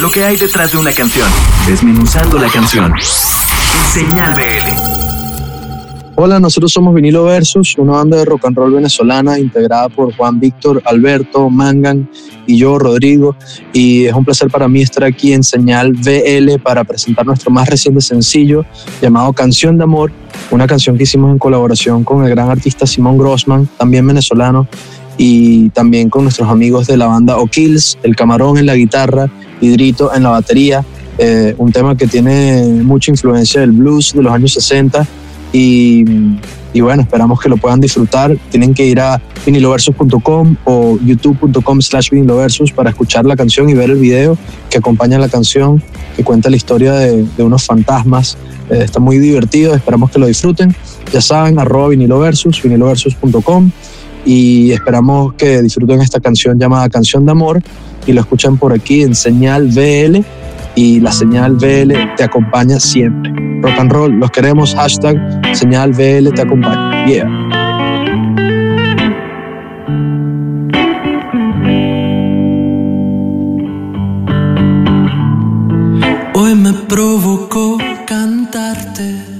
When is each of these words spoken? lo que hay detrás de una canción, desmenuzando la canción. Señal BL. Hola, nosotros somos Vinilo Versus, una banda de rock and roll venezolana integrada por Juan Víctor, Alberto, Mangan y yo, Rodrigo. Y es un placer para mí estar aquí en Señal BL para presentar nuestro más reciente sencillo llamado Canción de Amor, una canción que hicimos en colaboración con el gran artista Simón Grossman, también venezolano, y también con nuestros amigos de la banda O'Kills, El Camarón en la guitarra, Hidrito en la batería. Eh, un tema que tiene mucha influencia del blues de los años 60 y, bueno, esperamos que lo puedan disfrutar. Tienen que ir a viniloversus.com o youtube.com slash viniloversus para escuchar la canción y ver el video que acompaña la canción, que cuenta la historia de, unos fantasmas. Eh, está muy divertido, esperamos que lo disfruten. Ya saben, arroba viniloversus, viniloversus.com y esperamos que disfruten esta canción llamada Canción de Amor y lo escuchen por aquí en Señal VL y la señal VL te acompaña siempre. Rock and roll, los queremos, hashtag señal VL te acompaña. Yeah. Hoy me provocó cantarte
lo 0.00 0.10
que 0.10 0.24
hay 0.24 0.36
detrás 0.36 0.72
de 0.72 0.78
una 0.78 0.92
canción, 0.92 1.28
desmenuzando 1.66 2.38
la 2.38 2.48
canción. 2.48 2.92
Señal 3.92 4.34
BL. 4.34 4.96
Hola, 6.16 6.38
nosotros 6.38 6.72
somos 6.72 6.94
Vinilo 6.94 7.24
Versus, 7.24 7.76
una 7.78 7.92
banda 7.92 8.18
de 8.18 8.24
rock 8.26 8.46
and 8.46 8.56
roll 8.56 8.72
venezolana 8.72 9.38
integrada 9.38 9.88
por 9.88 10.14
Juan 10.14 10.38
Víctor, 10.40 10.82
Alberto, 10.84 11.48
Mangan 11.48 12.10
y 12.46 12.58
yo, 12.58 12.78
Rodrigo. 12.78 13.36
Y 13.72 14.04
es 14.06 14.12
un 14.12 14.24
placer 14.24 14.50
para 14.50 14.68
mí 14.68 14.82
estar 14.82 15.04
aquí 15.04 15.32
en 15.32 15.42
Señal 15.42 15.92
BL 15.92 16.58
para 16.62 16.84
presentar 16.84 17.24
nuestro 17.24 17.50
más 17.50 17.68
reciente 17.68 18.00
sencillo 18.00 18.66
llamado 19.00 19.32
Canción 19.32 19.78
de 19.78 19.84
Amor, 19.84 20.12
una 20.50 20.66
canción 20.66 20.96
que 20.96 21.04
hicimos 21.04 21.30
en 21.30 21.38
colaboración 21.38 22.04
con 22.04 22.24
el 22.24 22.30
gran 22.30 22.50
artista 22.50 22.86
Simón 22.86 23.16
Grossman, 23.18 23.66
también 23.78 24.06
venezolano, 24.06 24.68
y 25.18 25.70
también 25.70 26.10
con 26.10 26.24
nuestros 26.24 26.48
amigos 26.48 26.86
de 26.86 26.96
la 26.96 27.06
banda 27.06 27.36
O'Kills, 27.38 27.98
El 28.02 28.16
Camarón 28.16 28.58
en 28.58 28.66
la 28.66 28.74
guitarra, 28.74 29.30
Hidrito 29.60 30.14
en 30.14 30.22
la 30.22 30.30
batería. 30.30 30.84
Eh, 31.18 31.54
un 31.56 31.72
tema 31.72 31.96
que 31.96 32.06
tiene 32.06 32.62
mucha 32.82 33.10
influencia 33.10 33.60
del 33.62 33.72
blues 33.72 34.12
de 34.12 34.22
los 34.22 34.32
años 34.32 34.52
60 34.52 35.06
y, 35.52 36.04
bueno, 36.82 37.00
esperamos 37.00 37.40
que 37.40 37.48
lo 37.48 37.56
puedan 37.56 37.80
disfrutar. 37.80 38.36
Tienen 38.50 38.74
que 38.74 38.84
ir 38.84 39.00
a 39.00 39.22
viniloversus.com 39.46 40.56
o 40.64 40.98
youtube.com 41.02 41.80
slash 41.80 42.10
viniloversus 42.10 42.72
para 42.72 42.90
escuchar 42.90 43.24
la 43.24 43.34
canción 43.34 43.70
y 43.70 43.74
ver 43.74 43.88
el 43.88 43.96
video 43.96 44.36
que 44.68 44.76
acompaña 44.76 45.18
la 45.18 45.30
canción, 45.30 45.82
que 46.14 46.22
cuenta 46.22 46.50
la 46.50 46.56
historia 46.56 46.92
de, 46.92 47.26
unos 47.38 47.64
fantasmas. 47.64 48.36
Eh, 48.68 48.80
está 48.82 49.00
muy 49.00 49.18
divertido, 49.18 49.74
esperamos 49.74 50.10
que 50.10 50.18
lo 50.18 50.26
disfruten. 50.26 50.76
Ya 51.10 51.22
saben, 51.22 51.58
arroba 51.58 51.88
viniloversus, 51.88 52.62
viniloversus.com 52.62 53.70
y 54.26 54.72
esperamos 54.72 55.34
que 55.34 55.62
disfruten 55.62 56.02
esta 56.02 56.20
canción 56.20 56.58
llamada 56.58 56.88
Canción 56.90 57.24
de 57.24 57.30
Amor 57.30 57.62
y 58.06 58.12
lo 58.12 58.20
escuchen 58.20 58.58
por 58.58 58.72
aquí 58.72 59.02
en 59.02 59.14
Señal 59.14 59.68
VL 59.68 60.24
y 60.74 61.00
la 61.00 61.10
señal 61.10 61.54
VL 61.56 61.94
te 62.16 62.24
acompaña 62.24 62.78
siempre. 62.78 63.32
Rock 63.62 63.78
and 63.78 63.90
roll, 63.90 64.12
los 64.12 64.30
queremos, 64.30 64.74
hashtag 64.74 65.16
señal 65.54 65.92
VL 65.92 66.32
te 66.34 66.42
acompaña. 66.42 67.06
Yeah. 67.06 67.26
Hoy 76.34 76.54
me 76.54 76.72
provocó 76.86 77.78
cantarte 78.06 79.35